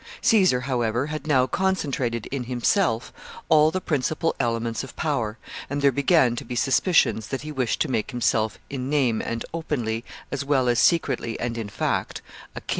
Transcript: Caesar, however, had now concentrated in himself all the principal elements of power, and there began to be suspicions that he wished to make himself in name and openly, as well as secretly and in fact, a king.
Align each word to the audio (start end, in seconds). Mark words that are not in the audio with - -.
Caesar, 0.21 0.61
however, 0.61 1.05
had 1.13 1.27
now 1.27 1.45
concentrated 1.45 2.25
in 2.31 2.45
himself 2.45 3.13
all 3.49 3.69
the 3.69 3.79
principal 3.79 4.33
elements 4.39 4.83
of 4.83 4.95
power, 4.95 5.37
and 5.69 5.83
there 5.83 5.91
began 5.91 6.35
to 6.35 6.43
be 6.43 6.55
suspicions 6.55 7.27
that 7.27 7.43
he 7.43 7.51
wished 7.51 7.79
to 7.79 7.87
make 7.87 8.09
himself 8.09 8.57
in 8.67 8.89
name 8.89 9.21
and 9.21 9.45
openly, 9.53 10.03
as 10.31 10.43
well 10.43 10.67
as 10.67 10.79
secretly 10.79 11.39
and 11.39 11.55
in 11.55 11.69
fact, 11.69 12.23
a 12.55 12.61
king. 12.61 12.69